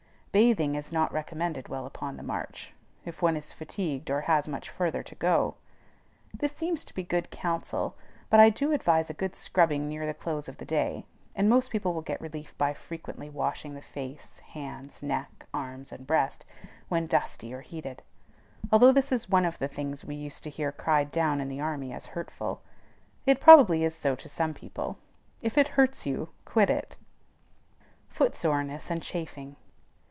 Bathing 0.33 0.75
is 0.75 0.93
not 0.93 1.11
recommended 1.11 1.67
while 1.67 1.85
upon 1.85 2.15
the 2.15 2.23
march, 2.23 2.71
if 3.03 3.21
one 3.21 3.35
is 3.35 3.51
fatigued 3.51 4.09
or 4.09 4.21
has 4.21 4.47
much 4.47 4.69
farther 4.69 5.03
to 5.03 5.15
go. 5.15 5.55
This 6.33 6.53
seems 6.53 6.85
to 6.85 6.93
be 6.93 7.03
good 7.03 7.29
counsel, 7.31 7.97
but 8.29 8.39
I 8.39 8.49
do 8.49 8.71
advise 8.71 9.09
a 9.09 9.13
good 9.13 9.35
scrubbing 9.35 9.89
near 9.89 10.05
the 10.05 10.13
close 10.13 10.47
of 10.47 10.57
the 10.57 10.63
day; 10.63 11.05
and 11.35 11.49
most 11.49 11.69
people 11.69 11.93
will 11.93 12.01
get 12.01 12.21
relief 12.21 12.57
by 12.57 12.73
frequently 12.73 13.29
washing 13.29 13.73
the 13.73 13.81
face, 13.81 14.39
hands, 14.39 15.03
neck, 15.03 15.47
arms, 15.53 15.91
and 15.91 16.07
breast, 16.07 16.45
when 16.87 17.07
dusty 17.07 17.53
or 17.53 17.59
heated, 17.59 18.01
although 18.71 18.93
this 18.93 19.11
is 19.11 19.27
one 19.27 19.43
of 19.43 19.59
the 19.59 19.67
things 19.67 20.05
we 20.05 20.15
used 20.15 20.45
to 20.45 20.49
hear 20.49 20.71
cried 20.71 21.11
down 21.11 21.41
in 21.41 21.49
the 21.49 21.59
army 21.59 21.91
as 21.91 22.05
hurtful. 22.15 22.61
It 23.25 23.41
probably 23.41 23.83
is 23.83 23.95
so 23.95 24.15
to 24.15 24.29
some 24.29 24.53
people: 24.53 24.97
if 25.41 25.57
it 25.57 25.67
hurts 25.75 26.05
you, 26.05 26.29
quit 26.45 26.69
it. 26.69 26.95
FOOT 28.07 28.37
SORENESS 28.37 28.89
AND 28.89 29.03
CHAFING. 29.03 29.57